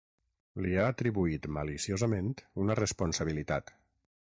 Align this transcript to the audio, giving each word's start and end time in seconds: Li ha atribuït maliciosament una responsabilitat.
Li 0.65 0.71
ha 0.77 0.85
atribuït 0.93 1.45
maliciosament 1.59 2.33
una 2.65 2.81
responsabilitat. 2.83 3.73